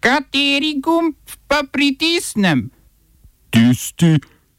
[0.00, 1.14] Kateri gumb
[1.48, 2.70] pa pritisnem?
[3.50, 4.16] Tisti,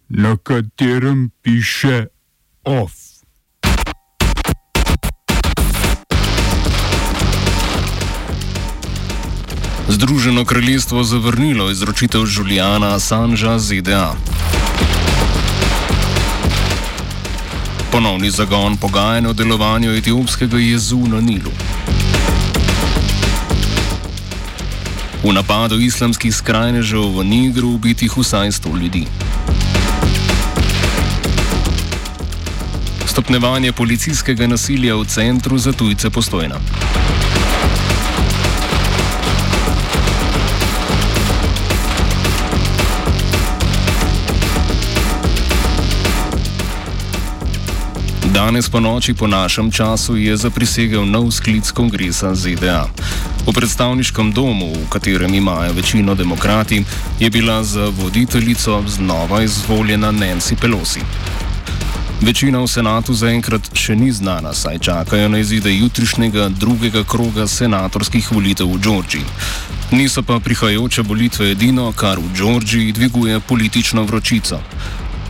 [0.10, 2.06] na katerem piše
[2.64, 2.94] OF.
[9.88, 14.14] Združeno kraljestvo zavrnilo izročitev Juliana Assangea ZDA.
[17.92, 21.52] Ponovni zagon pogajanj o delovanju etiopskega jezu na Nilu.
[25.22, 29.06] V napadu islamskih skrajnežev v Nigru ubitih vsaj 100 ljudi.
[33.06, 36.58] Stopnevanje policijskega nasilja v centru za tujce postojna.
[48.34, 52.90] Danes po noči po našem času je zaprisegel nov sklic kongresa ZDA.
[53.42, 56.84] V predstavniškem domu, v katerem imajo večino demokrati,
[57.20, 61.02] je bila za voditeljico znova izvoljena Nancy Pelosi.
[62.22, 68.30] Večina v senatu zaenkrat še ni znana, saj čakajo na izide jutrišnjega drugega kroga senatorskih
[68.32, 69.26] volitev v Džordžiji.
[69.92, 74.62] Niso pa prihajajoče volitve edino, kar v Džordžiji dviguje politično vročico.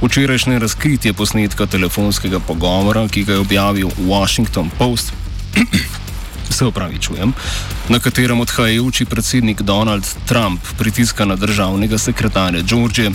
[0.01, 5.13] Včerajšnje razkritje posnetka telefonskega pogovora, ki ga je objavil Washington Post,
[6.51, 7.33] se opravičujem,
[7.89, 13.11] na katerem odhajajoči predsednik Donald Trump pritiska na državnega sekretarja Georgije,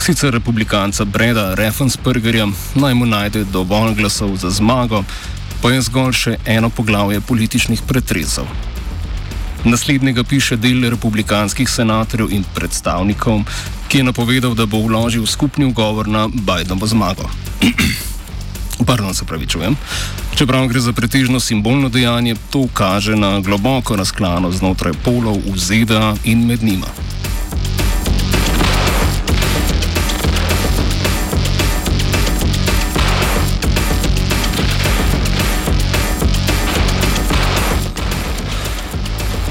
[0.00, 5.04] sicer republikanca Breda Raffenspergerja, naj mu najde dovolj glasov za zmago,
[5.62, 8.48] pa je zgolj še eno poglavje političnih pretresov.
[9.64, 13.44] Naslednjega piše del republikanskih senatorjev in predstavnikov,
[13.88, 17.28] ki je napovedal, da bo vložil skupni ugovor na Bidenovo zmago.
[18.86, 19.76] Pardon, se pravi, čujem.
[20.34, 26.14] Čeprav gre za pretežno simbolno dejanje, to kaže na globoko razklano znotraj polov v ZDA
[26.24, 26.86] in med njima.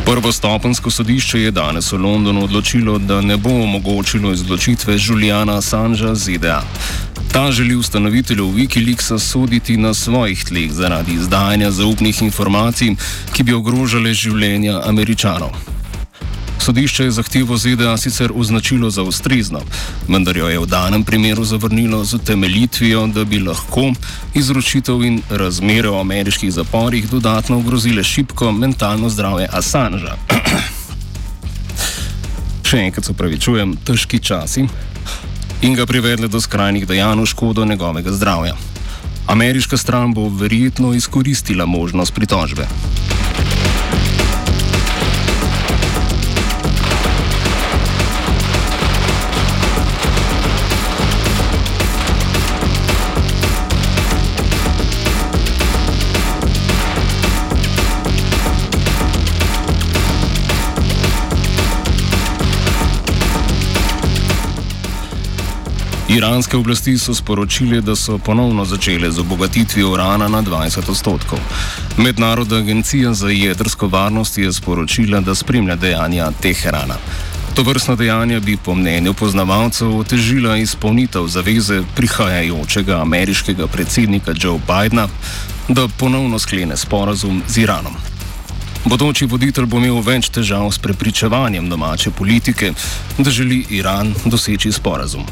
[0.09, 6.63] Prvostopensko sodišče je danes v Londonu odločilo, da ne bo omogočilo izločitve Juliana Assangea ZDA.
[7.31, 12.95] Ta želi ustanovitelju Wikileaksa soditi na svojih tleh zaradi izdajanja zaupnih informacij,
[13.33, 15.78] ki bi ogrožale življenja američanov.
[16.59, 19.61] Sodišče je zahtevo ZDA sicer označilo za ustrezno,
[20.07, 23.93] vendar jo je v danem primeru zavrnilo z utemeljitvijo, da bi lahko
[24.33, 30.15] izročitev in razmere v ameriških zaporih dodatno ogrozile šibko mentalno zdravje Assangea.
[32.69, 34.67] Še enkrat se pravičujem, težki časi
[35.61, 38.55] in ga privedle do skrajnih dejanj v škodo njegovega zdravja.
[39.27, 42.67] Ameriška stran bo verjetno izkoristila možnost pritožbe.
[66.19, 71.39] Iranske oblasti so sporočili, da so ponovno začele z obogatitvijo urana na 20 odstotkov.
[71.97, 76.95] Mednarodna agencija za jedrsko varnost je sporočila, da spremlja dejanja Teherana.
[77.55, 85.07] To vrstno dejanje bi po mnenju poznavalcev otežila izpolnitev zaveze prihajajočega ameriškega predsednika Joe Bidna,
[85.69, 87.95] da ponovno sklene sporazum z Iranom.
[88.85, 92.73] Bodoči voditelj bo imel več težav s prepričevanjem domače politike,
[93.17, 95.23] da želi Iran doseči sporazum.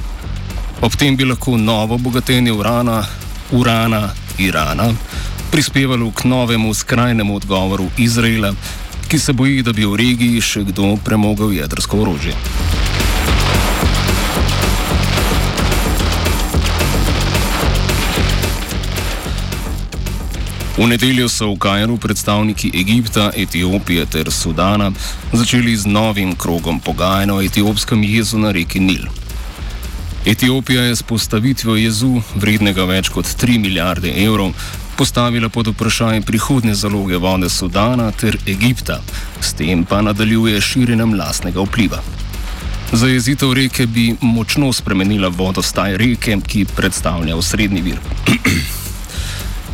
[0.82, 3.06] Ob tem bi lahko novo bogatenje urana,
[3.52, 4.94] urana Irana
[5.52, 8.54] prispevalo k novemu skrajnemu odgovoru Izraela,
[9.08, 12.36] ki se boji, da bi v regiji še kdo premogel jedrsko orožje.
[20.78, 24.92] V nedeljo so v Kajru predstavniki Egipta, Etiopije ter Sudana
[25.34, 29.10] začeli z novim krogom pogajanj o etiopskem jezu na reki Nil.
[30.28, 34.50] Etiopija je s postavitvijo jezu, vrednega več kot 3 milijarde evrov,
[35.00, 38.98] postavila pod vprašanje prihodne zaloge vode Sudana ter Egipta,
[39.40, 42.02] s tem pa nadaljuje širjenjem lastnega vpliva.
[42.92, 48.02] Zajezitev reke bi močno spremenila vodostaj reke, ki predstavlja osrednji vir.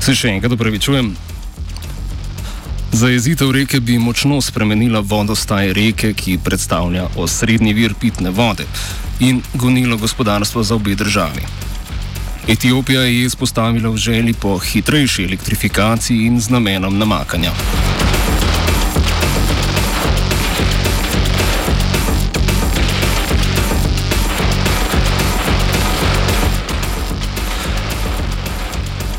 [0.06, 1.16] Se še enkrat upravičujem.
[2.92, 8.70] Zajezitev reke bi močno spremenila vodostaj reke, ki predstavlja osrednji vir pitne vode
[9.20, 11.42] in gonilo gospodarstvo za obe državi.
[12.48, 17.52] Etiopija je izpostavila v želji po hitrejši elektrifikaciji in z namenom namakanja.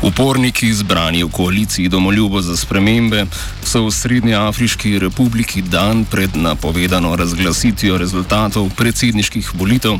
[0.05, 3.25] Uporniki, zbrani v koaliciji Domoljubo za spremembe,
[3.65, 9.97] so v Srednji Afriški republiki dan pred napovedano razglasitvijo rezultatov predsedniških volitev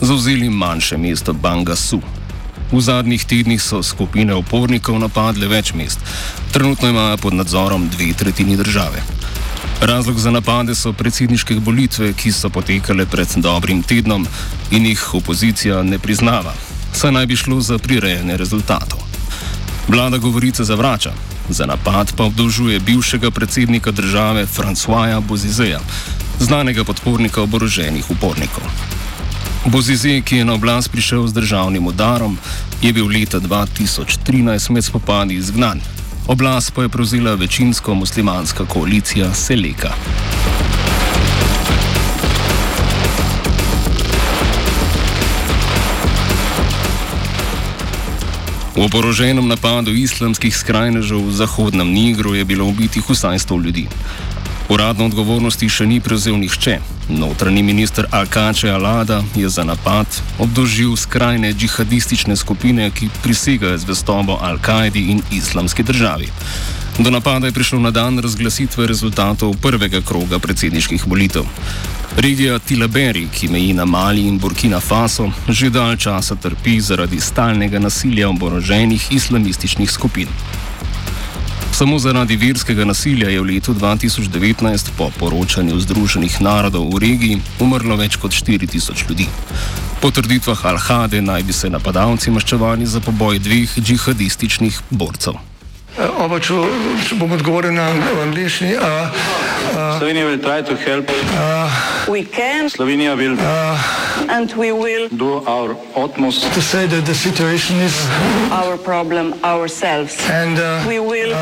[0.00, 2.00] zauzeli manjše mesto Bangasu.
[2.72, 5.98] V zadnjih tednih so skupine upornikov napadle več mest.
[6.52, 9.00] Trenutno imajo pod nadzorom dve tretjini države.
[9.80, 14.28] Razlog za napade so predsedniške volitve, ki so potekale pred dobrim tednom
[14.70, 16.52] in jih opozicija ne priznava,
[16.92, 19.07] saj naj bi šlo za prirejanje rezultatov.
[19.88, 21.12] Vlada govorice zavrača,
[21.48, 25.80] za napad pa obdolžuje bivšega predsednika države Francoisa Bozizeja,
[26.40, 28.64] znanega podpornika oboroženih upornikov.
[29.66, 32.38] Bozize, ki je na oblast prišel z državnim udarom,
[32.82, 35.80] je bil leta 2013 med spopadi izgnan.
[36.26, 39.92] Oblast pa je prevzela večinsko muslimanska koalicija Seleka.
[48.78, 53.90] V oboroženem napadu islamskih skrajnežev v zahodnem Nigru je bilo ubitih vsaj 100 ljudi.
[54.70, 56.78] Uradno odgovornosti še ni prevzel nihče.
[57.10, 60.06] Notranji minister Al-Kače Alada je za napad
[60.38, 66.30] obdožil skrajne džihadistične skupine, ki prisegajo zvestobo Al-Kaidi in islamski državi.
[67.02, 71.50] Do napada je prišlo na dan razglasitve rezultatov prvega kroga predsedniških volitev.
[72.18, 77.78] Regija Tilaberi, ki meji na Mali in Burkina Faso, že dalj časa trpi zaradi stalnega
[77.78, 80.26] nasilja oboroženih islamističnih skupin.
[81.72, 87.96] Samo zaradi verskega nasilja je v letu 2019 po poročanju Združenih narodov v regiji umrlo
[87.96, 89.28] več kot 4000 ljudi.
[90.02, 95.38] Po trditvah Al-Hade naj bi se napadalci maščevali za poboj dveh džihadističnih borcev.
[95.98, 96.54] Oba, če,
[97.08, 97.88] če bom odgovoril na
[98.22, 98.76] angliški.
[99.98, 101.10] Slovenija will try to help.
[102.08, 103.36] We can Slovenija will
[104.30, 107.94] and we will do our utmost To say that the situation is
[108.50, 110.14] our problem ourselves.
[110.30, 111.34] and uh, We will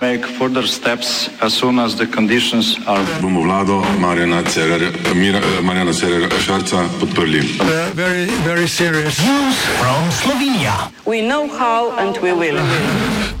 [0.00, 5.92] make further steps as soon as the conditions are bomo vlado Marjana Cererja, Mira, Marjana
[5.92, 7.42] Cererja Šarca podprli.
[7.60, 9.18] uh, very, very serious.
[11.06, 12.58] we know how and we will.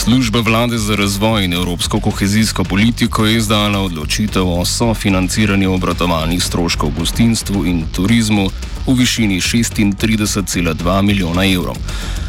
[0.00, 6.88] Služba vlade za razvoj in evropsko kohezijsko politiko je izdala odločitev o sofinanciranju obratovalnih stroškov
[6.88, 8.48] v gostinstvu in turizmu
[8.86, 11.76] v višini 36,2 milijona evrov.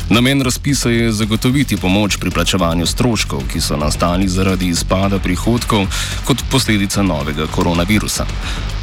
[0.09, 5.87] Namen razpisa je zagotoviti pomoč pri plačevanju stroškov, ki so nastali zaradi izpada prihodkov
[6.25, 8.25] kot posledica novega koronavirusa.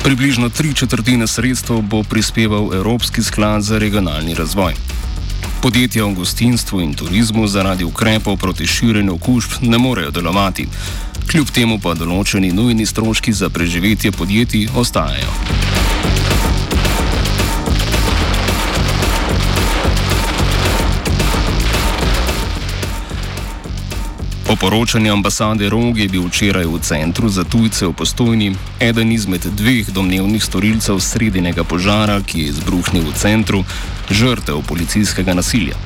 [0.02, 4.97] Približno tri četrtine sredstev bo prispeval Evropski sklad za regionalni razvoj.
[5.62, 10.68] Podjetja v gostinstvu in turizmu zaradi ukrepov proti širjenju okužb ne morejo delovati.
[11.30, 15.77] Kljub temu pa določeni nujni stroški za preživetje podjetij ostajajo.
[24.48, 29.44] Po poročanju ambasade Rog je bil včeraj v centru za tujce v postojni eden izmed
[29.44, 33.60] dveh domnevnih storilcev sredinega požara, ki je izbruhnil v centru,
[34.10, 35.76] žrtev policijskega nasilja.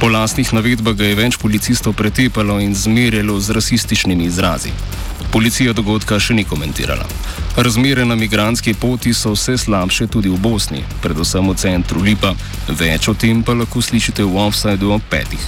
[0.00, 4.74] Po lastnih navedbah ga je več policistov pretepalo in zmerjalo z rasističnimi izrazi.
[5.30, 7.06] Policija dogodka še ni komentirala.
[7.56, 12.34] Razmere na migranski poti so vse slabše tudi v Bosni, predvsem v centru Lipa.
[12.66, 15.46] Več o tem pa lahko slišite v offsajdu ob petih.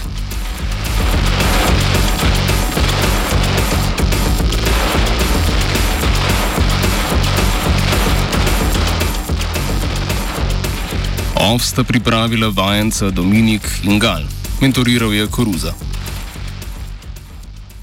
[11.42, 14.22] Off sta pripravila vajenca Dominik in Gal,
[14.60, 15.74] mentoriral je Koruza.